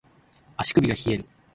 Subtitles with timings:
[0.57, 1.25] 足首が冷える